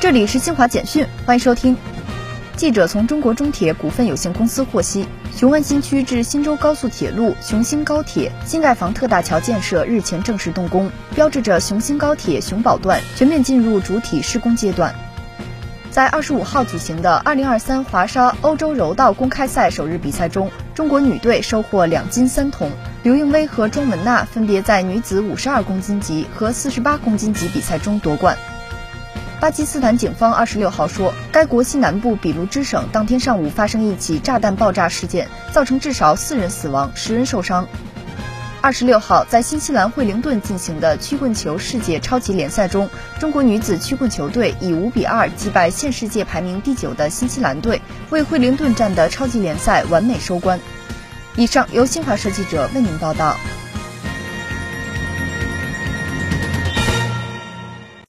[0.00, 1.76] 这里是新华简讯，欢迎收听。
[2.56, 14.94] 记者从中国中铁股份有限公司获悉，雄安新区至新州高速铁路雄兴高铁新盖房特大桥建设日前正式动工，标志着雄兴高铁雄宝段全面进入主体施工阶段。
[15.90, 22.70] 在二十五号举行的二零二三华沙欧洲柔道公开赛首日比赛中，中国女队收获两金三铜，
[23.02, 28.34] 刘映薇和庄文娜分别在女子五十二公斤级和四十八公斤级比赛中夺冠。
[29.40, 37.66] 巴基斯坦警方二十六号说，该国西南部比卢支省当天上午发生一起炸弹爆炸事件，造成至少四人死亡，十人受伤。
[38.60, 50.60] 二十六号，在新西兰惠灵顿进行的曲棍球世界超级联赛中，中国女子曲棍球队以五比二击败现世界排名第九的新西兰队，为惠灵顿站的超级联赛完美收官。
[51.36, 53.38] 以上由新华社记者为您报道。